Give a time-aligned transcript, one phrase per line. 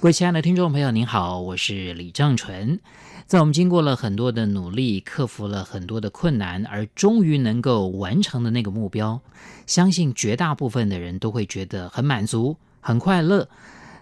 [0.00, 2.80] 各位亲爱的听众朋友，您好，我是李正纯。
[3.26, 9.20] 在我们经过了很多的努力，克服了很多的困难，而终于能够完成的那个目标，
[9.66, 13.46] 相信绝大部分的人都会觉得很满足、很快乐。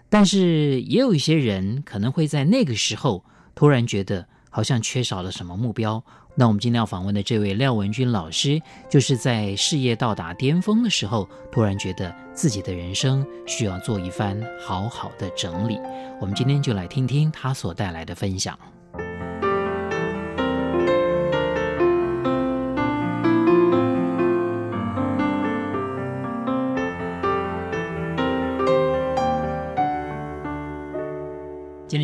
[0.07, 6.01] 但是也有一些人可能会在那个时候突然觉得好像缺少了什么目标。
[6.35, 15.77] 那我们今天要访问的这位廖文君老师，就是在事业到达巅峰的时候，突然觉得自己的人生需要做一番好好的整理。
[16.21, 18.57] 我们今天就来听听他所带来的分享。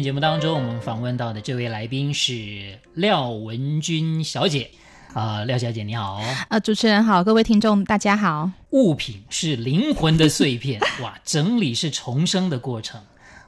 [0.06, 4.70] 节目当中，我们访问到的这位来宾是廖文君小姐，
[5.16, 8.52] 啊、呃，廖小姐你好，啊、呃，主持人好，各位听众大家好。
[8.70, 13.02] 物品是灵魂的碎片， 哇，整理是重生的过程，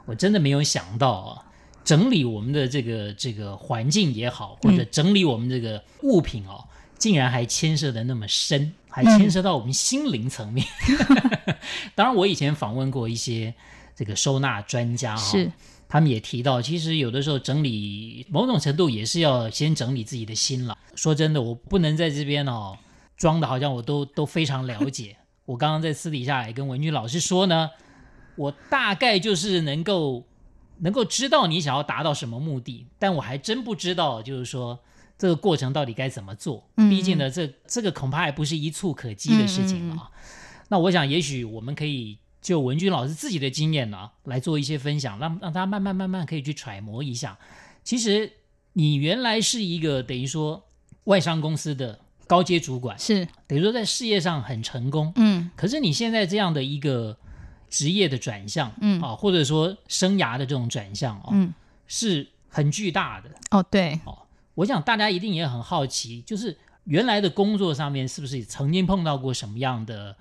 [0.08, 1.46] 我真的没有想到啊，
[1.86, 10.66] 整理我们的这个这个环境也好，或者整理我们这个物品哦，嗯、竟然还牵涉的那么深，还牵涉到我们心灵层面。
[11.46, 11.56] 嗯、
[11.94, 13.54] 当然，我以前访问过一些
[13.96, 15.32] 这个收纳专家哈、哦。
[15.32, 15.52] 是。
[15.90, 20.78] 他们也提到，其实有的时候整理某种程度也是要先整理自己的心了。
[20.96, 22.78] 说真的，我不能在这边哦
[23.16, 25.16] 装的好像我都都非常了解。
[25.46, 27.70] 我刚刚在私底下也跟文君老师说呢，
[28.36, 30.26] 我大概就是能够
[30.80, 34.78] 能够知道你想要达到什么目的，但我还真不知道就是说
[35.18, 36.68] 这个过程到底该怎么做。
[36.76, 40.12] 毕竟呢，这这个恐怕还不是一蹴可及的事情啊。
[40.68, 42.20] 那我想，也许我们可以。
[42.42, 47.38] 就文君老师自己的经验呢、啊，来做一些分享，让让他慢慢慢慢可以去揣摩一下。
[47.84, 48.32] 其实
[48.74, 50.64] 你原来是一个等于说
[51.06, 55.50] 外商公司的高阶主管，是等于说在事业上很成功，嗯。
[55.56, 57.18] 可是你现在这样的一个
[57.70, 61.54] 职业的转向，嗯啊，或者说生涯的这种转向啊，嗯，
[61.88, 63.30] 是很巨大的。
[63.52, 64.18] 哦，对，哦，
[64.56, 70.16] 我想大家一定也很好奇，就是原来的工作上面是不是曾经碰到过什么样的？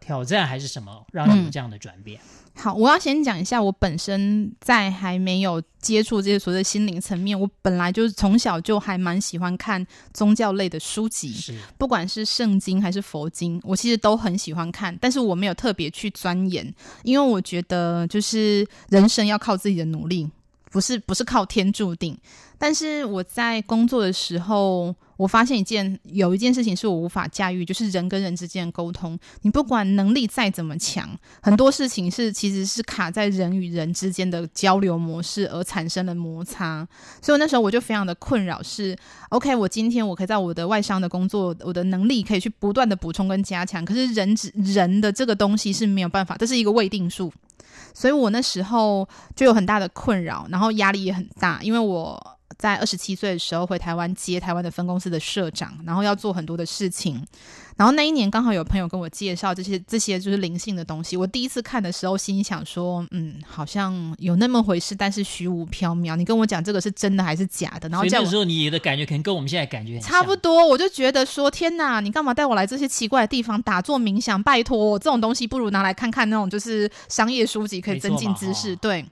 [0.00, 2.20] 挑战还是什么让你有这样的转变？
[2.20, 20.28] 嗯，好，我要先讲一下，我本身在还没有接触这些所谓的心灵层面，我本来就是从小就还蛮喜欢看宗教类的书籍，是不管是圣经还是佛经，我其实都很喜欢看，但是我没有特别去钻研，因为我觉得就是人生要靠自己的努力，
[20.70, 22.16] 不是不是靠天注定。
[22.58, 29.18] 但是我在工作的时候，我发现一件有一件事情是我无法驾驭，就是人跟人之间的沟通。
[29.42, 31.08] 你不管能力再怎么强，
[31.40, 36.86] 很多事情是其实是卡在人与人之间的交流模式而产生的摩擦。
[37.22, 38.96] 所以那时候我就非常的困扰，是
[39.30, 47.32] OK，我今天我可以在我的外商的工作，我的能力可以去不断的补充跟加强，可是人人的这个东西是没有办法，这是一个未定数。
[47.94, 52.36] 所以我那时候就有很大的困扰，然后压力也很大，因为我。
[52.58, 57.24] 在二十七岁的时候回台湾接台湾的分公司的社长，然后要做很多的事情。
[57.76, 61.14] 然后那一年刚好有朋友跟我介绍这些这些就是灵性的东西。
[61.14, 66.16] 我第一次看的时候，心里想说，嗯，好像有那么回事，但是虚无缥缈。
[66.16, 67.86] 你跟我讲这个是真的还是假的？
[67.90, 70.66] 然后这时候你的感觉可能跟我们现在感觉差不多。
[70.66, 74.42] 我就觉得说，天哪，你干嘛带我来这些奇怪的地方打坐冥想？
[74.42, 78.74] 拜托，这种东西不如拿来看看那种就是商业书籍，可以增进知识。
[78.76, 79.04] 对。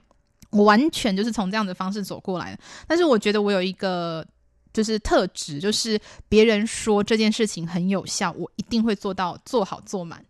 [0.63, 4.25] 完全就是从这样的方式走过来的，但是我觉得我有一个
[4.73, 10.23] 就是特质，就是别人说这件事情很有效，我一定会做到做好做满。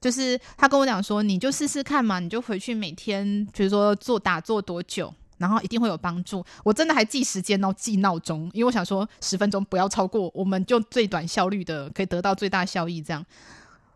[0.00, 6.44] 就是他跟我讲说，你就试试看嘛，你就回去每天，比如说做打坐多久，然后一定会有帮助。
[6.62, 13.24] 我真的还记时间哦，记闹钟，因为我想说十分钟不要超过，我们就最短效率的可以得到最大效益，这样。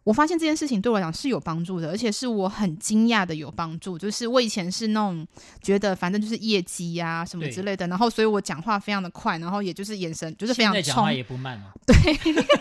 [0.02, 3.99] 我发现这件事情对我来讲是有帮助的，而且是我很惊讶的有帮助。
[3.99, 5.26] 就是我以前是那种
[5.62, 10.82] 觉得反正就是业绩呀、啊、什么之类的，然后所以我讲话非常的快，然后也就是眼神就是非常冲。
[10.82, 11.70] 讲话也不慢哦。
[11.87, 11.94] 对，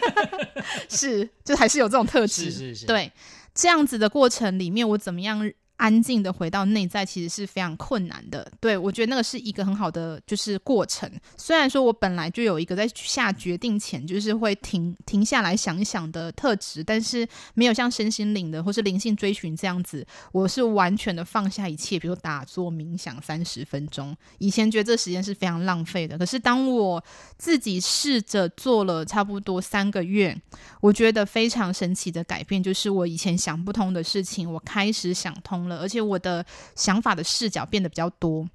[0.89, 2.45] 是，就还是有这种特质。
[2.45, 2.85] 是是是。
[2.85, 3.11] 对，
[3.53, 8.51] 这样子的过程里面，我怎么样安静的回到内在，其实是非常困难的。
[8.59, 11.09] 对，我觉得那个是一个很好的就是过程。
[11.37, 24.15] 虽然说我本来就有一个在下决定前就是会停停下来想一想的特质，但是没有像身心灵的或是灵性追寻这样子，我是完全的放下一切，比如打坐冥想三十分钟。
[24.37, 27.01] 以前觉得这时间是非常浪费的，可是当我
[27.37, 30.37] 自己试着做了差不多三个月，
[30.81, 36.45] 我觉得非常神奇的改变，就是我以前想不通的事情，我开始想通而且我的
[36.75, 38.47] 想法的视角变得比较多。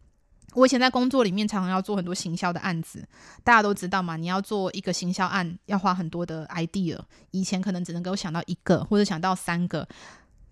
[0.54, 3.04] 我以前在工作里面常常要做很多行销的案子，
[3.42, 6.96] 大家都知道嘛，你要做一个行销案要花很多的 idea。
[7.32, 9.84] 以前可能只能给我想到一个或者想到三个，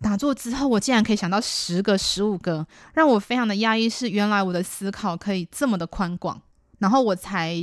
[0.01, 3.89] 打坐之后我竟然可以想到十个、十五个，让我非常的压抑。
[3.89, 6.43] 是原来我的思考可以这么的宽广，
[6.81, 7.55] 然后我才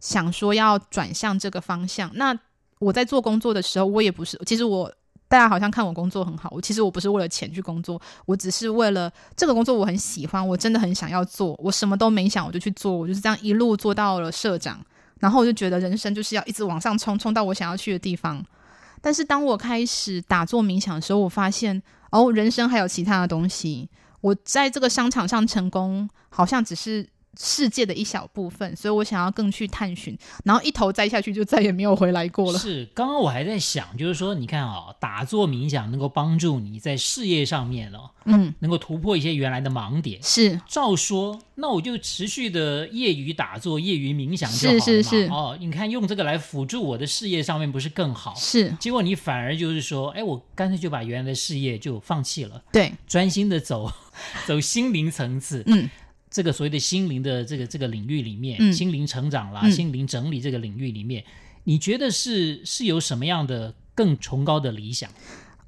[0.00, 2.10] 想说要转向这个方向。
[2.14, 2.36] 那
[2.80, 4.92] 我在做工作的时候，我也不是，其实我。
[5.26, 14.80] 大家好像看我工作很好，我其实我不是为了钱去工作，我只是为了这个工作我很喜欢，我真的很想要做，我什么都没想我就去做，我就是这样一路做到了社长，
[15.18, 18.44] 然后我就觉得人生就是要一直往上冲，冲到我想要去的地方。
[19.00, 23.88] 但是当我开始打坐冥想的时候，我发现哦，人生还有其他的东西。
[24.20, 27.08] 我在这个商场上成功，好像只是。
[27.38, 32.58] 世界的一小部分，所以我想要更去探寻，然后一头栽下去，就再也没有回来过了。
[32.58, 40.22] 是，刚刚我还在想，就是说，你看啊、哦，打坐冥想能够帮助你在事业上面哦，嗯，能够突破一些原来的盲点。
[40.22, 44.84] 是，照说，那我就持续的业余打坐、业余冥想就好了嘛。
[44.84, 45.26] 是是是。
[45.30, 48.34] 哦，你看用这个来辅助我的事业上面，不是更好？
[48.36, 48.70] 是。
[48.80, 53.90] 结果你反而就是说，哎，我干脆就把原来的事业就放弃了，对，专心的走
[54.46, 55.88] 走心灵层次，嗯。
[56.34, 61.22] 这个所谓的心灵的这个这个领域里面，嗯、心灵成长啦、嗯、心灵整理这个领域里面，
[61.62, 65.08] 你觉得是是有什么样的更崇高的理想？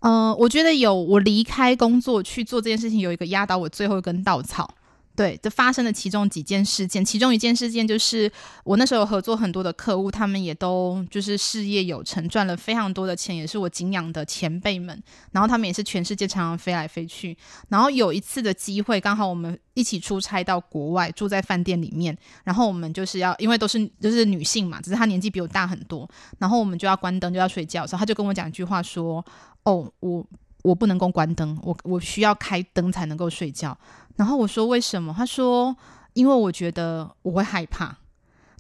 [0.00, 4.74] 呃，我觉得有，我离开工作去做这件事情，有一个压倒我最后一根稻草。
[5.16, 8.30] 对，就发生了其中几件事件，其中一件事件就是
[8.64, 15.02] 我那时候合作很多的客户，他们也都就是事业有成，赚了非常多的钱，也是我敬仰的前辈们。
[15.32, 17.34] 然后他们也是全世界常常飞来飞去。
[17.68, 22.14] 然后有一次的机会，刚好我们一起出差到国外，住在饭店里面。
[22.44, 26.06] 然后我们就是要，因为都是就是女性嘛，只是她年纪比我大很多。
[26.38, 29.24] 然后我们就要关灯，就要睡觉的时候，他就跟我讲一句话说
[29.64, 30.26] ：“哦，我
[30.62, 33.76] 我不能够关灯，我我需要开灯才能够睡觉。”
[34.16, 35.14] 然后我说为什么？
[35.16, 35.76] 他说
[36.14, 37.96] 因为我觉得我会害怕。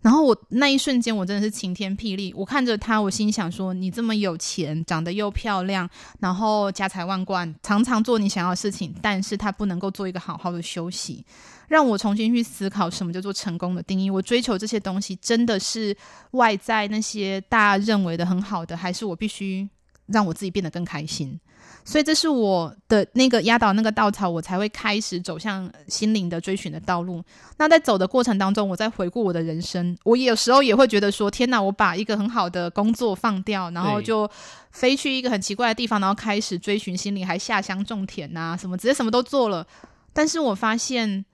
[0.02, 5.88] 然后我那一瞬间我真的是晴天霹雳，我看着他，我心想说你这么有钱，长得又漂亮，
[6.20, 11.24] 然后家财万贯，常常做你想要的事情，但是他不能够做一个好好的休息，
[11.66, 14.08] 让我重新去思考什么叫做成功的定义。
[14.08, 15.96] 我追求这些东西真的是
[16.32, 19.68] 外在那些大家认为的很好的，还是我必须
[20.06, 21.40] 让我自己变得更开心？
[21.84, 27.22] 所以这是我的那个压倒那个稻草，我才会开始走向心灵的追寻的道路。
[27.56, 34.28] 那在走的过程当中，我在回顾我的人生，我有时候也会觉得说：天哪，我把一个很好的工作放掉，然后就
[34.72, 39.66] 飞去一个很奇怪的地方，然后开始追寻心灵，还下乡种田呐、啊，什么直接什么都做了。
[40.12, 41.24] 但是我发现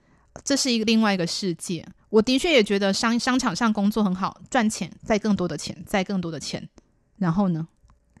[0.43, 1.85] 这是一个另外一个世界。
[2.09, 6.69] 我的确也觉得商商场上工作很好，赚钱，再更多的钱，再更多的钱。
[7.17, 7.67] 然后呢？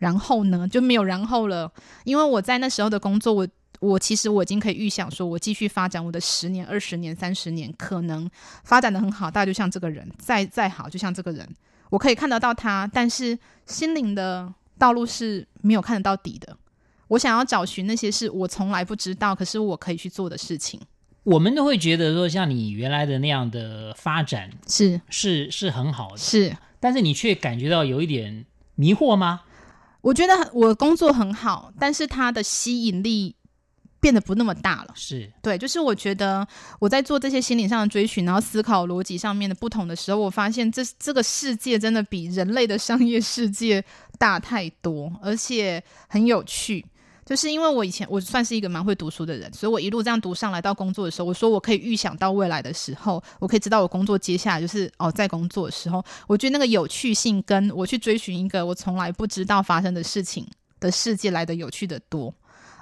[0.03, 1.71] 然后呢，就没有然后了，
[2.03, 3.47] 因为我在那时候的工作，我
[3.79, 8.29] 我其实我已经可以预想，说我继续发展我的十年、二十年、三十年，可能
[8.65, 11.47] 发展的很好，大家就像这个人，再再好，就像这个人，
[11.89, 16.57] 我可以看得到他，但是心灵的道路是没有看得到底的。
[17.07, 20.81] 我想要找寻那些是我从来不知道，可是我可以去做的事情。
[21.23, 28.45] 我们都会觉得说，像你原来的那样的发展是是是很好的，是，但是你却感觉到有一点
[28.75, 29.41] 迷惑吗？
[30.03, 33.33] 我觉得我工作很好，但是它的吸引力
[34.01, 34.93] 变得不那么大了。
[34.95, 36.45] 是对，就是我觉得
[36.77, 43.81] 我在做这些心理上的追寻，然后思考逻辑上面的不同的时候，我发现这这个世界真的比人类的商业世界
[44.19, 46.85] 大太多，而且很有趣。
[47.25, 60.47] 就是因为我以前我算是一个蛮会读书的人，所以我一路这样读上来到工作的时候，我说我可以预想到未来的时候，我可以知道我工作接下来就是哦，在工作的时候，我觉得那个有趣性跟我去追寻一个我从来不知道发生的事情
[60.79, 62.33] 的世界来的有趣的多。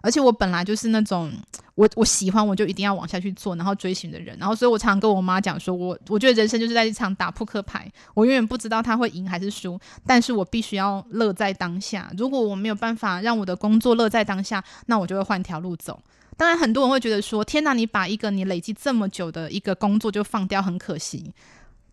[0.01, 1.31] 而且我本来就是那种
[1.75, 12.11] 我我喜欢我就一定要往下去做，然后追寻的人，然后所以我常跟我妈讲说，我我觉得人生就是在一场打扑克牌，我永远不知道他会赢还是输，但是我必须要乐在当下。
[12.17, 15.99] 如果我没有办法让我的工作乐在当下，那我就会换条路走。
[16.35, 21.31] 当然，很多人会觉得说，天哪，你把一个你累积这么久的一个工作就放掉，很可惜。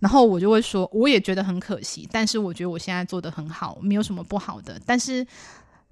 [0.00, 5.26] 然后我就会说，我也觉得很可惜，但是我觉得我现在做得很好，没有什么不好的，但是。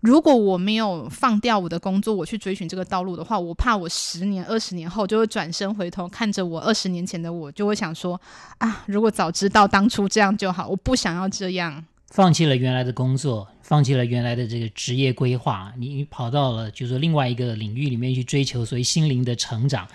[0.03, 8.21] 如果我没有放掉我的工作，我去追寻这个道路的话，我怕我十年、二十年后就会转身回头看着我二十年前的我，就会想说
[8.59, 11.85] 啊，如果早知道当初这样就好，我不想要这样。
[12.11, 19.89] 放弃了原来的工作，放弃了原来的这个职业规划，你跑到了就是说另外一个领域里面去追求所谓心灵的成长。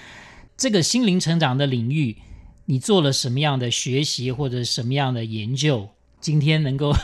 [0.57, 2.17] 这个心灵成长的领域，
[2.65, 5.87] 你做了什么样的学习或者什么样的研究？
[6.21, 6.95] 今天能够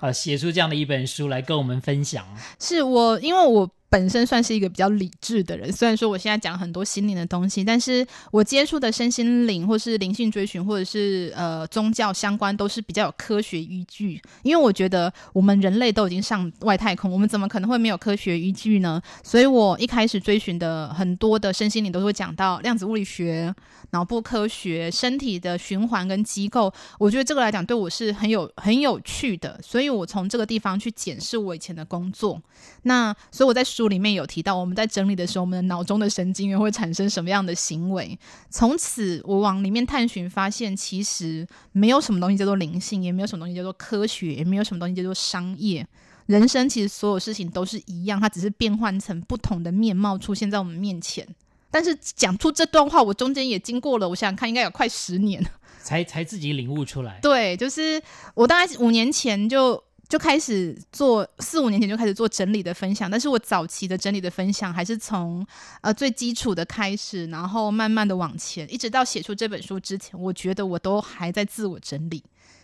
[0.00, 2.24] 啊 写出这样的一本书来跟我们分享，
[2.60, 3.68] 是我因为我。
[3.88, 14.20] 本身算是一个比较理智的人，虽然说我现在讲很多心灵的东西，但是我接触的身心灵或是灵性追寻，或者是呃宗教相关，都是比较有科学依据。
[14.42, 19.00] 因为我觉得我们人类都已经上外太空，我们怎么可能会没有科学依据呢？
[19.22, 23.54] 所以我一开始追寻的很多的身心灵都会讲到量子物理学、
[23.90, 26.72] 脑部科学、身体的循环跟机构。
[26.98, 32.42] 我觉得这个来讲对我是很有很有趣的，所以我从这个地方去检视我以前的工作。
[32.82, 38.18] 那所以我在书里面有提到，我们在整理的时候，我们的脑中的神经元会产生什么样的行为？
[38.48, 45.86] 从此我往里面探寻，发现其实没有什么东西叫做灵性，也没有什么东西叫做科学，也没有什么东西叫做商业。
[46.24, 51.28] 人生其实所有事情都是一样，它只是变换成不同的面貌出现在我们面前。
[51.70, 55.44] 但是讲出这段话，我中间也经过了，我想想看，应该有快十年，
[55.82, 57.18] 才才自己领悟出来。
[57.20, 58.02] 对，就是
[58.34, 59.84] 我大概五年前就。
[60.08, 65.44] 就开始做，四五年前就开始做整理的分享，但是我早期的整理的分享还是从
[65.80, 72.22] 呃最基础的开始，然后慢慢的往前，一直到写出这本书之前，我觉得我都还在自我整理。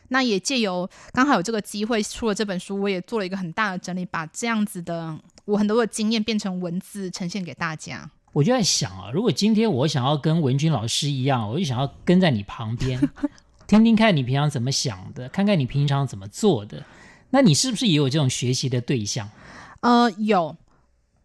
[0.09, 8.09] 那也借由刚好有这个机会出了这本书，我也做了一个很大的整理，把这样子的我很多的经验变成文字呈现给大家。
[8.33, 13.01] 我就在想啊，如果今天我想要跟文君老师一样，我就想要跟在你旁边，
[13.67, 16.85] 听听看你平常怎么想的，看看你平常怎么做的。
[17.33, 19.29] 那你是不是也有这种学习的对象？
[19.81, 20.55] 呃，有，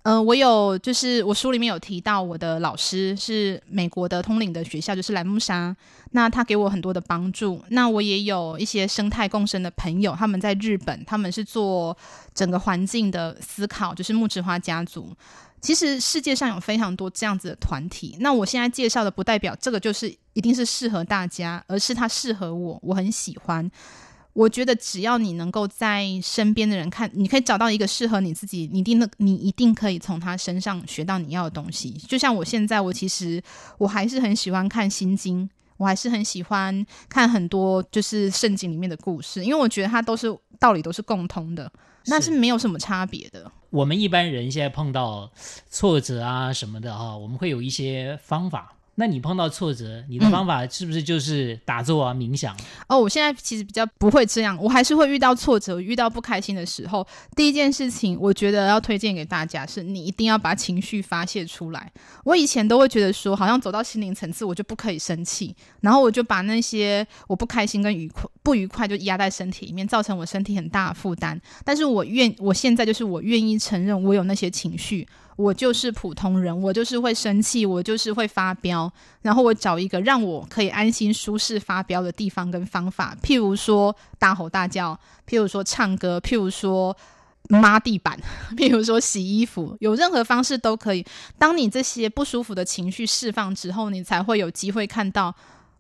[0.04, 5.76] 呃，我有，就是我书里面有提到，我的老师是美国的通灵的学校，就是兰木莎。
[6.12, 7.62] 那他给我很多的帮助。
[7.70, 11.96] 那我也有一些生态共生的朋友，他们在日本，他们是做
[12.34, 15.14] 整个环境的思考，就是木质花家族。
[15.60, 18.16] 其实世界上有非常多这样子的团体。
[18.22, 23.70] 那我现在介绍的，不代表这个就是一定是适合大家，而是它适合我，我很喜欢。
[24.38, 31.90] 我觉得只要你能够在身边的人看，你可以找到一个适合你自己，你一定你一定可以从他身上学到你要的东西。
[32.08, 33.42] 就像我现在，我其实
[33.80, 40.28] 我还是很喜欢看心经，我还是很喜欢看很多就是圣经里面的故事，因为我觉得它都是
[40.60, 41.72] 道理都是共通的，
[42.06, 43.52] 那是没有什么差别的。
[43.72, 45.32] 我们一般人现在碰到
[45.68, 48.77] 挫折啊什么的哈，我们会有一些方法。
[49.00, 52.58] 那你碰到挫折，你的方法是不是就是打坐啊、嗯、冥想？
[52.88, 61.92] 哦，我现在其实比较不会这样，我还是会遇到挫折、遇到不开心的时候，第一件事情，我觉得要推荐给大家是，你一定要把情绪发泄出来。
[62.24, 71.40] 我以前都会觉得说，好像走到心灵层次，我就不可以生气，然后我就把那些我不开心跟愉快、不愉快就压在身体里面，造成我身体很大的负担。
[71.64, 75.08] 但是我愿，我现在就是我愿意承认我有那些情绪。
[75.38, 78.92] 我就是普通人，我就是会生气，我就是会发飙，
[79.22, 86.98] 然后我找一个让我可以安心舒适发飙的地方跟方法，譬如说大吼大叫，譬如说唱歌，譬如说
[87.50, 88.20] 抹地板，
[88.58, 91.06] 譬如说洗衣服，有任何方式都可以。
[91.38, 95.34] 当你这些不舒服的情绪释放之后，你才会有机会看到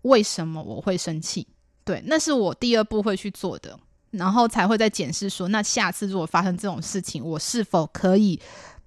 [0.03, 1.47] 为什么我会生气。
[1.83, 3.75] 对，那是我第二步会去做的，
[4.11, 8.39] 然后才会再检视说，那下次如果发生这种事情，我是否可以。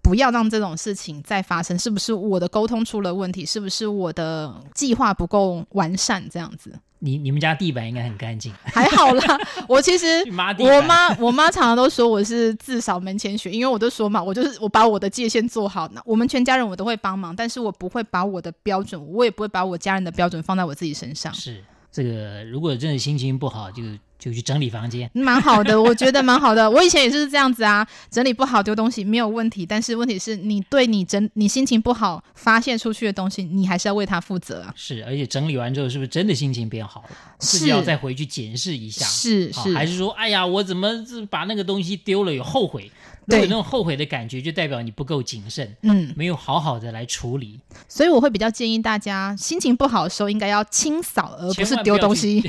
[0.02, 3.44] 不要让这种事情再发生，是不是我的沟通出了问题？
[3.44, 6.26] 是不是我的计划不够完善？
[6.30, 9.38] 这样子，你你们家地板应该很干净，还好啦。
[9.68, 10.06] 我其实
[10.58, 21.32] 我妈我妈常常都说我是自扫门前雪，因为我都说嘛，我就是我把我的界限做好，那我们全家人我都会帮忙，但是我不会把我的标准，我也不会把我家人的标准放在我自己身上。
[21.34, 23.82] 是这个，如果真的心情不好，就。
[24.20, 26.70] 就去整理房间，蛮好的，我觉得蛮好的。
[26.70, 34.72] 我以前也是这样子啊，整理不好丢东西没有问题，但是问题是你对你整你心情不好发泄出去的东西，你还是要为他负责啊。
[34.76, 37.08] 是，而且整理完之后，是不是真的心情变好了？
[37.40, 39.06] 是，自己要再回去检视一下。
[39.06, 40.88] 是是，还是说，哎呀，我怎么
[41.30, 42.92] 把那个东西丢了，有后悔？
[43.26, 47.60] 对，有那种后悔的感觉，就代表你不够谨慎，嗯，没有好好的来处理。
[47.86, 52.42] 所以我会比较建议大家，心情不好的时候应该要清扫，而不是丢东西。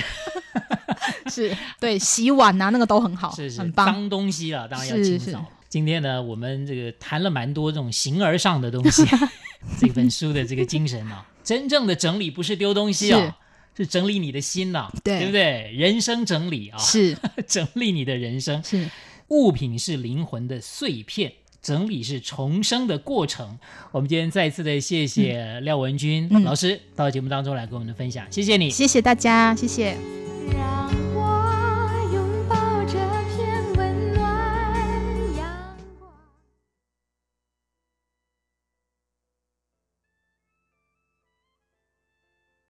[1.31, 3.85] 是对，洗碗啊，那个都很好，是是，很棒。
[3.85, 5.45] 脏东西了，当然要清扫。
[5.69, 9.05] 今天呢，我们这个谈了蛮多这种形而上的东西。
[9.79, 13.37] 这本书的这个精神啊，真正的整理不是丢东西啊，
[13.77, 15.71] 是，整理你的心呐、啊，对，对不对？
[15.77, 17.15] 人生整理啊，是
[17.47, 18.61] 整理你的人生。
[18.63, 18.89] 是
[19.29, 21.31] 物品是灵魂的碎片，
[21.61, 23.57] 整理是重生的过程。
[23.91, 29.95] 我们今天再次的谢谢廖文君老师到节目当中来跟我们的分享，谢谢你，谢谢大家，谢谢。